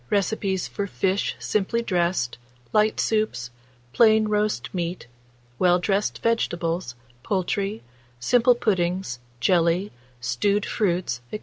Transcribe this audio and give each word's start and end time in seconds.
Recipes 0.09 0.67
for 0.67 0.87
fish 0.87 1.35
simply 1.37 1.83
dressed, 1.83 2.39
light 2.73 2.99
soups, 2.99 3.51
plain 3.93 4.27
roast 4.27 4.73
meat, 4.73 5.05
well 5.59 5.77
dressed 5.77 6.23
vegetables, 6.23 6.95
poultry, 7.21 7.83
simple 8.19 8.55
puddings, 8.55 9.19
jelly, 9.39 9.91
stewed 10.19 10.65
fruits, 10.65 11.21
&c. 11.29 11.39